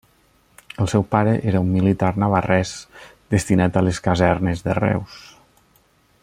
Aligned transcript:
El 0.85 0.87
seu 0.93 1.03
pare 1.11 1.33
era 1.51 1.61
un 1.65 1.69
militar 1.73 2.09
navarrès 2.23 2.71
destinat 3.35 3.77
a 3.77 3.85
les 3.89 4.01
casernes 4.09 4.65
de 4.69 4.79
Reus. 4.83 5.21